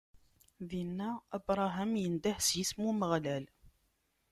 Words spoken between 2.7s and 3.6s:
n Umeɣlal.